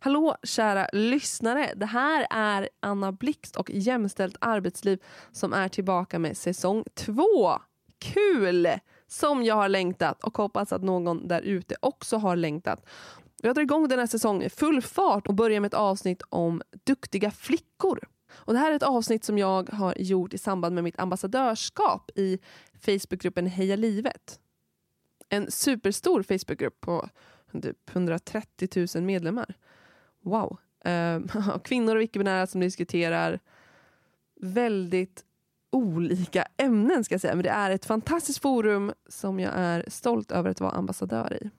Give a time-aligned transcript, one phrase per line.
[0.00, 1.72] Hallå kära lyssnare!
[1.76, 7.52] Det här är Anna Blixt och Jämställt arbetsliv som är tillbaka med säsong två.
[7.98, 8.68] Kul!
[9.06, 12.86] Som jag har längtat och hoppas att någon där ute också har längtat.
[13.42, 16.62] Jag drar igång den här säsongen i full fart och börjar med ett avsnitt om
[16.84, 18.00] duktiga flickor.
[18.32, 22.10] Och Det här är ett avsnitt som jag har gjort i samband med mitt ambassadörskap
[22.14, 22.38] i
[22.80, 24.40] Facebookgruppen Heja livet.
[25.28, 27.08] En superstor Facebookgrupp på
[27.62, 29.54] typ 130 000 medlemmar.
[30.28, 30.58] Wow.
[30.86, 33.40] Uh, kvinnor och icke-binära som diskuterar
[34.40, 35.24] väldigt
[35.70, 37.34] olika ämnen ska jag säga.
[37.34, 41.50] Men det är ett fantastiskt forum som jag är stolt över att vara ambassadör i.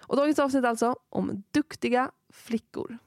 [0.00, 2.98] Och dagens avsnitt alltså om duktiga flickor.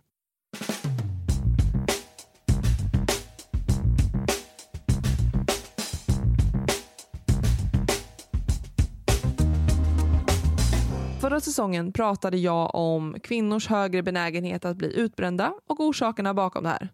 [11.33, 16.69] Förra säsongen pratade jag om kvinnors högre benägenhet att bli utbrända och orsakerna bakom det
[16.69, 16.89] här.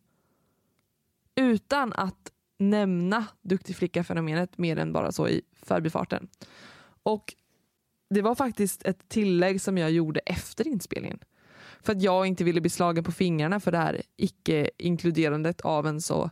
[1.35, 6.27] Utan att nämna duktig flicka-fenomenet mer än bara så i förbifarten.
[7.03, 7.33] Och
[8.09, 11.19] det var faktiskt ett tillägg som jag gjorde efter inspelningen.
[11.81, 16.01] För att jag inte ville bli slagen på fingrarna för det här icke-inkluderandet av en
[16.01, 16.29] så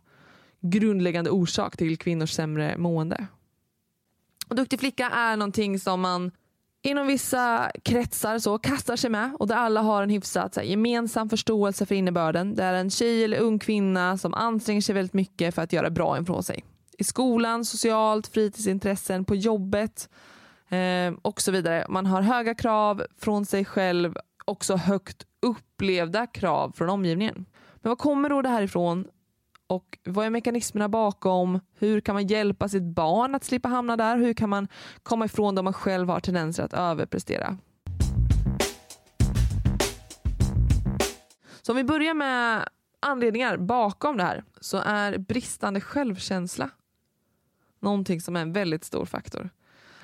[0.62, 3.28] grundläggande orsak till kvinnors sämre mående.
[4.48, 6.32] Och duktig flicka är någonting som man
[6.82, 10.68] inom vissa kretsar så kastar sig med och där alla har en hyfsat så här,
[10.68, 12.56] gemensam förståelse för innebörden.
[12.56, 15.90] Det är en tjej eller ung kvinna som anstränger sig väldigt mycket för att göra
[15.90, 16.64] bra ifrån sig.
[16.98, 20.10] I skolan, socialt, fritidsintressen, på jobbet
[20.70, 21.86] eh, och så vidare.
[21.90, 27.46] Man har höga krav från sig själv, också högt upplevda krav från omgivningen.
[27.76, 29.08] Men var kommer då det här ifrån?
[29.68, 31.60] Och vad är mekanismerna bakom?
[31.80, 34.18] Hur kan man hjälpa sitt barn att slippa hamna där?
[34.18, 34.68] Hur kan man
[35.04, 37.58] komma ifrån det om man själv har tendenser att överprestera?
[41.62, 46.70] Så om vi börjar med anledningar bakom det här så är bristande självkänsla
[47.80, 49.50] någonting som är en väldigt stor faktor.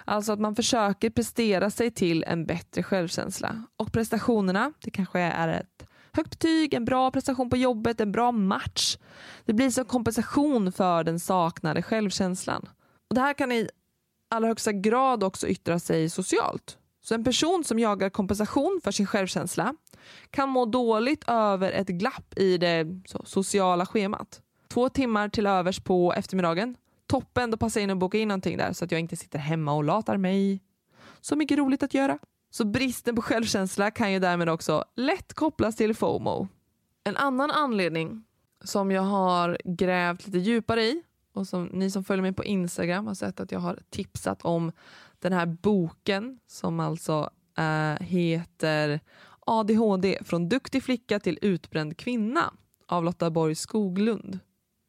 [0.06, 3.64] Alltså att man försöker prestera sig till en bättre självkänsla.
[3.78, 5.73] Och prestationerna, det kanske är ett
[6.16, 8.98] högt betyg, en bra prestation på jobbet, en bra match.
[9.46, 12.70] Det blir som kompensation för den saknade självkänslan.
[13.10, 13.70] Och Det här kan i
[14.30, 16.78] allra högsta grad också yttra sig socialt.
[17.02, 19.76] Så en person som jagar kompensation för sin självkänsla
[20.30, 22.86] kan må dåligt över ett glapp i det
[23.26, 24.42] sociala schemat.
[24.68, 26.76] Två timmar till övers på eftermiddagen.
[27.08, 29.40] Toppen, då passar jag in och boka in någonting där så att jag inte sitter
[29.40, 30.62] hemma och latar mig.
[31.22, 32.20] Så mycket roligt att göra.
[32.56, 36.48] Så bristen på självkänsla kan ju därmed också lätt kopplas till FOMO.
[37.04, 38.24] En annan anledning
[38.64, 41.04] som jag har grävt lite djupare i
[41.34, 44.72] och som ni som följer mig på Instagram har sett att jag har tipsat om
[45.20, 49.00] den här boken som alltså äh, heter
[49.40, 52.54] ADHD från duktig flicka till utbränd kvinna
[52.88, 54.40] av Lotta Borg Skoglund.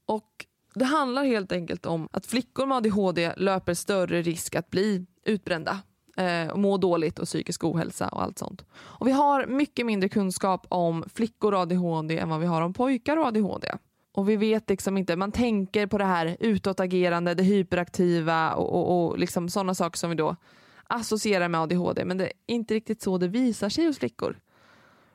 [0.07, 5.07] Och det handlar helt enkelt om att flickor med ADHD löper större risk att bli
[5.25, 5.83] utbrända
[6.17, 8.65] eh, och må dåligt och psykisk ohälsa och allt sånt.
[8.75, 12.73] Och vi har mycket mindre kunskap om flickor och ADHD än vad vi har om
[12.73, 13.73] pojkar och ADHD.
[14.13, 19.07] Och vi vet liksom inte, man tänker på det här utåtagerande, det hyperaktiva och, och,
[19.07, 20.37] och liksom sådana saker som vi då
[20.85, 22.05] associerar med ADHD.
[22.05, 24.39] Men det är inte riktigt så det visar sig hos flickor.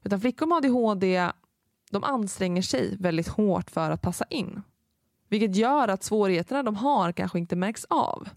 [0.04, 1.30] Utan flickor med ADHD
[1.92, 4.62] de anstränger sig väldigt hårt för att passa in.
[5.30, 8.30] Vilket gör att svårigheterna de har kanske inte märks av.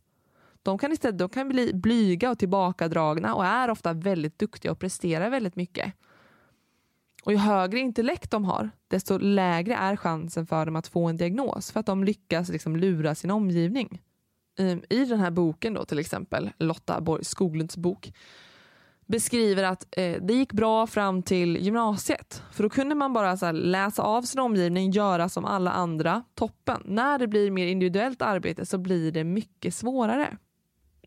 [0.62, 4.78] De kan istället de kan bli blyga och tillbakadragna och är ofta väldigt duktiga och
[4.78, 5.95] presterar väldigt mycket.
[7.25, 11.17] Och ju högre intellekt de har, desto lägre är chansen för dem att få en
[11.17, 14.03] diagnos för att de lyckas liksom lura sin omgivning.
[14.89, 18.12] I den här boken då till exempel, Lotta Borg Skoglunds bok,
[19.06, 22.43] beskriver att eh, det gick bra fram till gymnasiet.
[22.53, 26.83] För då kunde man bara så läsa av sin omgivning, göra som alla andra, toppen.
[26.84, 30.37] När det blir mer individuellt arbete så blir det mycket svårare.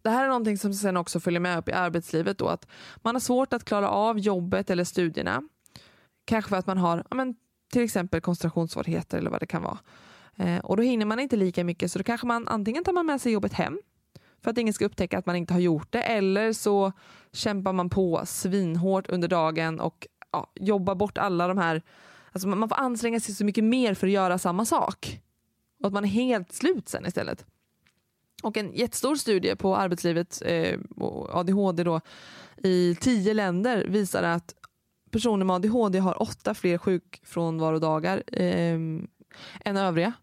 [0.06, 3.16] Det här är någonting som sen också följer med upp i arbetslivet då att man
[3.16, 5.42] har svårt att klara av jobbet eller studierna.
[6.26, 7.36] Kanske för att man har ja, men,
[7.72, 9.78] till exempel koncentrationssvårigheter eller vad det kan vara.
[10.36, 13.06] Eh, och då hinner man inte lika mycket så då kanske man antingen tar man
[13.06, 13.80] med sig jobbet hem
[14.44, 16.92] för att ingen ska upptäcka att man inte har gjort det eller så
[17.31, 21.81] kämpar man på svinhårt under dagen och ja, jobbar bort alla de här
[22.31, 25.22] Alltså man får anstränga sig så mycket mer för att göra samma sak.
[25.80, 27.46] Och att man är helt slut sen istället.
[28.44, 32.02] Och en jättestor studie på arbetslivet eh, och ADHD då,
[32.58, 34.56] i tio länder visar att
[35.12, 38.74] personer med ADHD har åtta fler sjukfrånvarodagar eh,
[39.66, 40.14] än övriga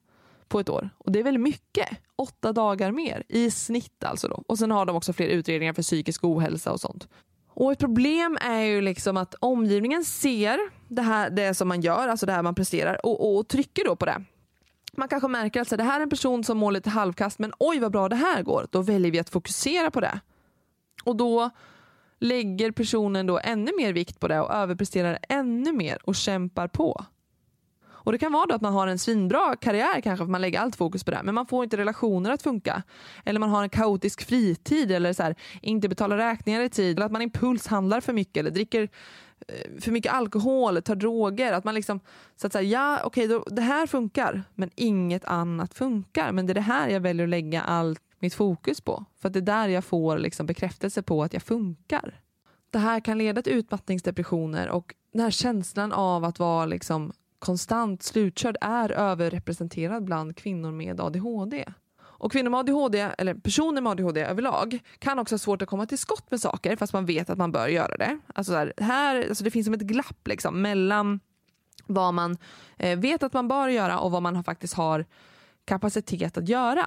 [0.48, 0.90] på ett år.
[0.98, 1.88] Och det är väldigt mycket.
[2.16, 4.28] Åtta dagar mer i snitt alltså.
[4.28, 4.42] Då.
[4.46, 7.08] Och sen har de också fler utredningar för psykisk ohälsa och sånt.
[7.54, 12.08] Och ett problem är ju liksom att omgivningen ser det här det som man gör,
[12.08, 14.24] alltså det här man presterar och, och trycker då på det.
[14.96, 17.78] Man kanske märker att det här är en person som mår lite halvkast men oj
[17.80, 18.66] vad bra det här går.
[18.70, 20.20] Då väljer vi att fokusera på det.
[21.04, 21.50] Och då
[22.20, 27.04] lägger personen då ännu mer vikt på det och överpresterar ännu mer och kämpar på.
[28.04, 30.60] Och Det kan vara då att man har en svinbra karriär kanske för man lägger
[30.60, 31.20] allt fokus på det.
[31.24, 32.82] Men man får inte relationer att funka.
[33.24, 36.96] Eller man har en kaotisk fritid eller så här, inte betalar räkningar i tid.
[36.96, 38.88] Eller att man impulshandlar för mycket eller dricker
[39.48, 41.52] Eh, för mycket alkohol, tar droger.
[41.52, 42.00] Att man liksom,
[42.36, 46.32] så att säga, ja okej okay, det här funkar men inget annat funkar.
[46.32, 49.04] Men det är det här jag väljer att lägga allt mitt fokus på.
[49.20, 52.20] För att det är där jag får liksom bekräftelse på att jag funkar.
[52.70, 58.02] Det här kan leda till utmattningsdepressioner och den här känslan av att vara liksom konstant
[58.02, 61.64] slutkörd är överrepresenterad bland kvinnor med ADHD.
[62.22, 65.86] Och kvinnor med ADHD, eller personer med ADHD överlag, kan också ha svårt att komma
[65.86, 68.18] till skott med saker fast man vet att man bör göra det.
[68.34, 71.20] Alltså här, här, alltså det finns som ett glapp liksom, mellan
[71.86, 72.36] vad man
[72.78, 75.06] eh, vet att man bör göra och vad man faktiskt har
[75.64, 76.86] kapacitet att göra.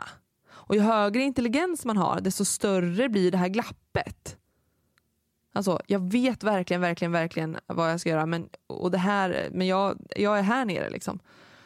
[0.52, 4.38] Och ju högre intelligens man har, desto större blir det här glappet.
[5.54, 9.68] Alltså, jag vet verkligen, verkligen, verkligen vad jag ska göra men, och det här, men
[9.68, 10.90] jag, jag är här nere.
[10.90, 11.20] Liksom.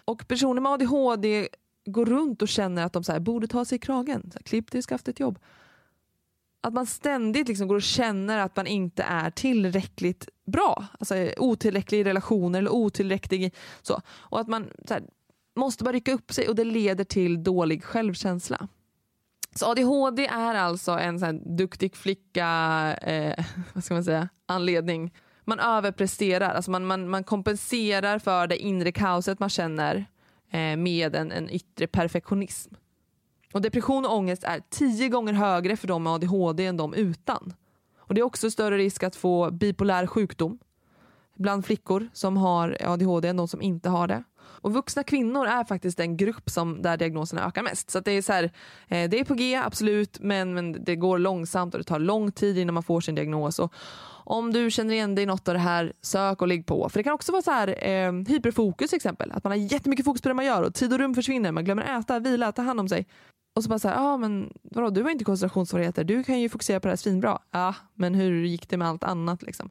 [0.05, 1.47] Och personer med ADHD
[1.91, 4.21] går runt och känner att de så här, borde ta sig i kragen.
[4.21, 5.39] Så här, Klipp dig, skaffa ett jobb.
[6.61, 10.85] Att man ständigt liksom går och känner att man inte är tillräckligt bra.
[10.99, 14.01] Alltså otillräcklig i relationer eller otillräcklig så.
[14.07, 15.03] Och att man här,
[15.55, 18.67] måste bara rycka upp sig och det leder till dålig självkänsla.
[19.55, 22.47] Så ADHD är alltså en sån duktig flicka,
[23.01, 25.13] eh, vad ska man säga, anledning.
[25.45, 30.05] Man överpresterar, alltså man, man, man kompenserar för det inre kaoset man känner
[30.51, 32.73] Eh, med en, en yttre perfektionism.
[33.53, 37.53] Och Depression och ångest är tio gånger högre för de med ADHD än de utan.
[37.97, 40.59] Och Det är också större risk att få bipolär sjukdom
[41.35, 44.23] bland flickor som har ADHD än de som inte har det.
[44.61, 47.89] Och vuxna kvinnor är faktiskt den grupp som, där diagnoserna ökar mest.
[47.89, 48.43] Så det är så här,
[48.87, 52.31] eh, det är på G, absolut, men, men det går långsamt och det tar lång
[52.31, 53.59] tid innan man får sin diagnos.
[53.59, 53.73] Och
[54.29, 56.89] om du känner igen dig i något av det här, sök och ligg på.
[56.89, 59.31] För det kan också vara så här, eh, hyperfokus exempel.
[59.31, 61.51] Att man har jättemycket fokus på det man gör och tid och rum försvinner.
[61.51, 63.07] Man glömmer äta, vila, ta hand om sig.
[63.55, 66.03] Och så bara så här, ah, men vadå, du har inte koncentrationssvårigheter.
[66.03, 67.39] Du kan ju fokusera på det här svinbra.
[67.51, 69.69] Ja, men hur gick det med allt annat liksom?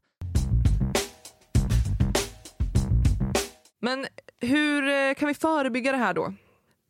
[3.80, 4.06] Men
[4.40, 6.34] hur eh, kan vi förebygga det här då?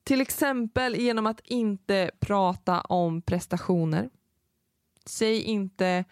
[0.05, 4.11] Till exempel genom att inte prata om prestationer.
[5.07, 6.05] Säg inte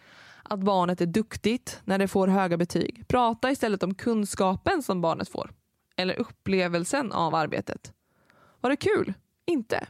[0.50, 3.04] att barnet är duktigt när det får höga betyg.
[3.08, 5.50] Prata istället om kunskapen som barnet får.
[5.96, 7.93] Eller upplevelsen av arbetet.
[8.60, 9.14] Var det kul?
[9.46, 9.87] Inte.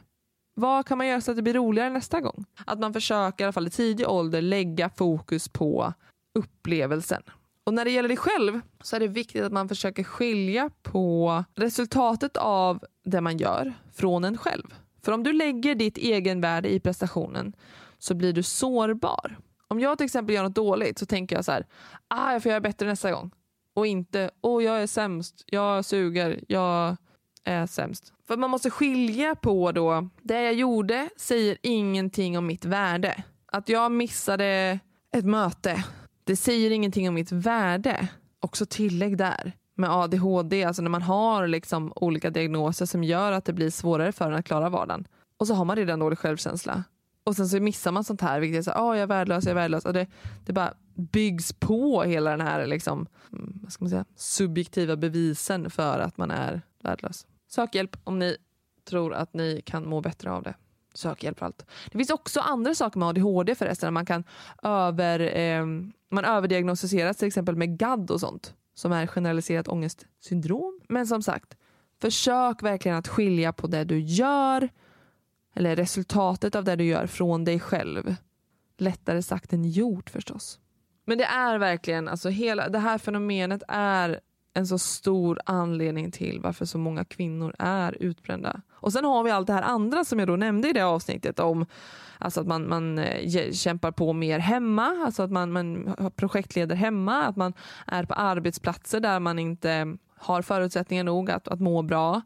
[0.53, 2.45] Vad kan man göra så att det blir roligare nästa gång?
[2.65, 5.93] Att man försöker i alla fall i tidig ålder lägga fokus på
[6.35, 7.23] upplevelsen.
[7.63, 11.43] Och när det gäller dig själv så är det viktigt att man försöker skilja på
[11.55, 14.75] resultatet av det man gör från en själv.
[15.03, 17.53] För om du lägger ditt egenvärde i prestationen
[17.99, 19.37] så blir du sårbar.
[19.67, 21.65] Om jag till exempel gör något dåligt så tänker jag så här,
[22.07, 23.31] ah, jag får göra bättre nästa gång.
[23.73, 26.97] Och inte, åh oh, jag är sämst, jag suger, jag
[27.43, 28.13] är sämst.
[28.27, 33.23] För man måste skilja på då, det jag gjorde säger ingenting om mitt värde.
[33.45, 34.79] Att jag missade
[35.11, 35.83] ett möte
[36.27, 38.07] det säger ingenting om mitt värde.
[38.39, 43.45] Också tillägg där med ADHD, alltså när man har liksom olika diagnoser som gör att
[43.45, 45.07] det blir svårare för en att klara vardagen.
[45.37, 46.83] Och så har man redan dålig självkänsla.
[47.27, 49.43] Och sen så missar man sånt här, vilket är så, här, oh, jag är värdelös,
[49.43, 49.85] jag är värdelös.
[49.85, 50.07] Och det,
[50.45, 55.69] det bara byggs på hela den här liksom, mm, vad ska man säga, subjektiva bevisen
[55.69, 57.27] för att man är värdelös.
[57.47, 58.37] Sök hjälp om ni
[58.89, 60.53] tror att ni kan må bättre av det
[60.93, 61.65] sök hjälp för allt.
[61.91, 63.93] Det finns också andra saker med ADHD förresten.
[63.93, 64.23] Man kan
[64.63, 65.65] över, eh,
[66.11, 70.81] man överdiagnostiseras till exempel med GAD och sånt som är generaliserat ångestsyndrom.
[70.89, 71.57] Men som sagt,
[72.01, 74.69] försök verkligen att skilja på det du gör
[75.57, 78.15] eller resultatet av det du gör från dig själv.
[78.77, 80.59] Lättare sagt än gjort förstås.
[81.05, 84.19] Men det är verkligen, alltså hela det här fenomenet är
[84.53, 88.61] en så stor anledning till varför så många kvinnor är utbrända.
[88.71, 91.39] Och sen har vi allt det här andra som jag då nämnde i det avsnittet
[91.39, 91.65] om
[92.17, 97.23] alltså att man, man eh, kämpar på mer hemma, alltså att man, man projektleder hemma,
[97.23, 97.53] att man
[97.87, 102.21] är på arbetsplatser där man inte har förutsättningar nog att, att må bra.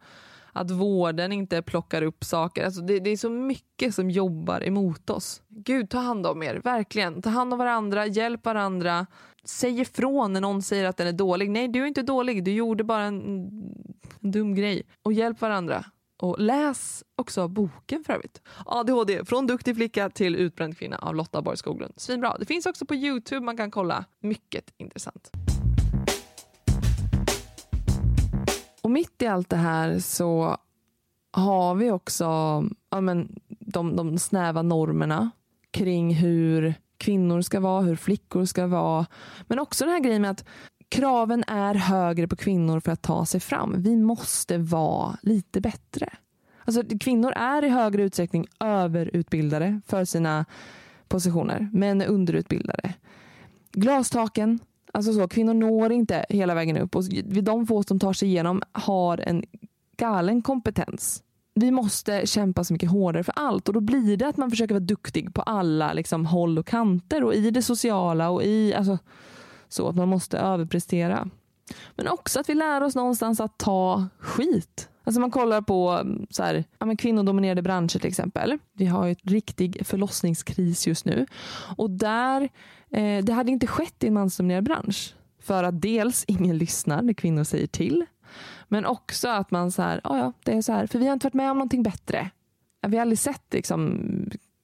[0.54, 2.66] Att vården inte plockar upp saker.
[2.66, 5.42] Alltså det, det, är så mycket som jobbar emot oss.
[5.48, 6.56] Gud, ta hand om er.
[6.56, 7.22] Verkligen.
[7.22, 9.08] Ta hand om varandra, hjälp varandra
[9.44, 11.52] säg ifrån när någon säger att den är dålig.
[11.52, 12.44] Nej, du är inte dålig.
[12.44, 13.22] Du gjorde bara en,
[14.20, 14.84] en dum grej.
[15.04, 15.86] Och hjälp varandra.
[16.18, 18.42] Och läs också boken för övrigt.
[18.66, 21.94] ADHD, från duktig flicka till utbränd kvinna av Lotta Borg Skoglund.
[21.98, 22.38] Svinbra.
[22.38, 24.06] Det finns också på Youtube man kan kolla.
[24.20, 25.32] Mycket intressant.
[28.92, 30.58] Och mitt i allt det här så
[31.34, 32.26] har vi också
[32.90, 35.32] ja, men, de, de snäva normerna
[35.72, 39.06] kring hur kvinnor ska vara, hur flickor ska vara.
[39.48, 40.46] Men också den här grejen med att
[40.90, 43.76] kraven är högre på kvinnor för att ta sig fram.
[43.78, 46.10] Vi måste vara lite bättre.
[46.66, 50.46] Alltså, kvinnor är i högre utsträckning överutbildade för sina
[51.08, 51.70] positioner.
[51.74, 52.94] Män är underutbildade.
[53.72, 54.60] Glastaken,
[54.92, 57.04] alltså så, kvinnor når inte hela vägen upp och
[57.44, 59.44] de få som tar sig igenom har en
[59.98, 61.24] galen kompetens.
[61.54, 64.74] Vi måste kämpa så mycket hårdare för allt och då blir det att man försöker
[64.74, 68.98] vara duktig på alla liksom, håll och kanter och i det sociala och i alltså,
[69.70, 71.30] så att man måste överprestera.
[71.96, 74.90] Men också att vi lär oss någonstans att ta skit.
[75.04, 78.58] Alltså man kollar på mm, så här, ja, men kvinnodominerade branscher till exempel.
[78.74, 81.26] Vi har ju en riktig förlossningskris just nu.
[81.78, 82.50] Och där,
[82.92, 85.16] eh, det hade inte skett i en mansdominerad bransch.
[85.42, 88.06] För att dels ingen lyssnar när kvinnor säger till.
[88.68, 91.26] Men också att man så här, ja det är så här, för vi har inte
[91.26, 92.30] varit med om någonting bättre.
[92.88, 94.02] Vi har aldrig sett liksom,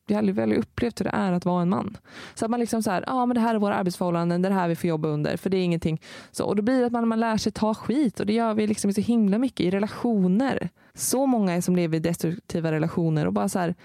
[0.08, 1.98] vi har aldrig, väl upplevt hur det är att vara en man.
[2.36, 4.50] Så att man liksom så här, ja men det här är våra arbetsförhållanden, det är
[4.50, 6.02] det här vi får jobba under, för det är ingenting.
[6.32, 8.54] Så, och då blir det att man, man lär sig ta skit och det gör
[8.54, 10.70] vi liksom så himla mycket i relationer.
[10.94, 13.76] Så många är som lever i destruktiva relationer och bara så här,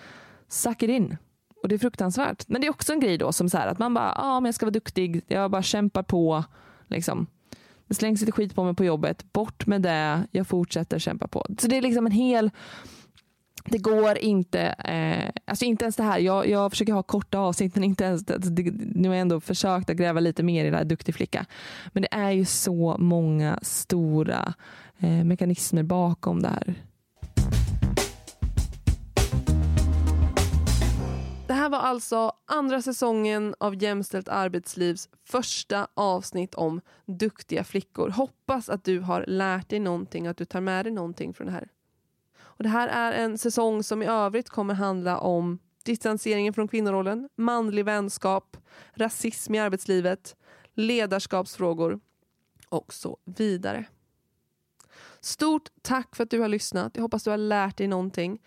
[0.49, 1.17] sucker in.
[1.63, 2.49] Och det är fruktansvärt.
[2.49, 4.45] Men det är också en grej då som så här, att man bara, ja men
[4.45, 6.45] jag ska vara duktig, jag bara kämpar på.
[6.87, 7.27] Liksom.
[7.89, 11.47] Det slängs lite skit på mig på jobbet, bort med det, jag fortsätter kämpa på.
[11.59, 12.51] Så det är liksom en hel
[13.65, 17.75] det går inte, eh, alltså inte ens det här, jag, jag försöker ha korta avsnitt
[17.75, 18.51] men inte ens det, alltså,
[18.95, 21.47] nu har jag ändå försökt att gräva lite mer i det här duktig flicka.
[21.93, 24.55] Men det är ju så många stora
[24.99, 26.75] eh, mekanismer bakom det här.
[31.47, 38.11] Det här var alltså andra säsongen av Jämställt arbetslivs första avsnitt om duktiga flickor.
[38.11, 41.53] Hoppas att du har lärt dig någonting, att du tar med dig någonting från det
[41.53, 41.69] här.
[42.57, 47.29] Och det här är en säsong som i övrigt kommer handla om distanseringen från kvinnorollen,
[47.37, 48.57] manlig vänskap,
[48.95, 50.37] rasism i arbetslivet,
[50.75, 52.01] ledarskapsfrågor
[52.69, 53.85] och så vidare.
[55.21, 56.93] Stort tack för att du har lyssnat.
[56.95, 58.39] Jag hoppas du har lärt dig någonting.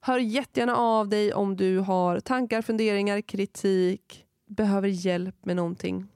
[0.00, 6.06] Hör jättegärna av dig om du har tankar, funderingar, kritik, behöver hjälp med någonting.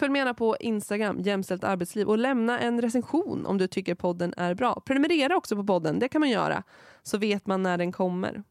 [0.00, 4.34] Följ med gärna på Instagram, jämställt arbetsliv och lämna en recension om du tycker podden
[4.36, 4.80] är bra.
[4.80, 6.62] Prenumerera också på podden, det kan man göra.
[7.02, 8.42] Så vet man när den kommer.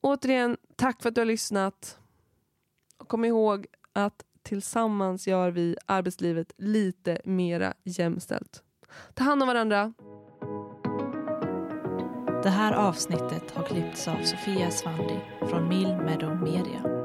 [0.00, 1.98] Återigen, tack för att du har lyssnat.
[2.98, 8.62] Och kom ihåg att tillsammans gör vi arbetslivet lite mera jämställt.
[9.14, 9.92] Ta hand om varandra.
[12.42, 16.99] Det här avsnittet har klippts av Sofia Svandi från Mill Meadow Media.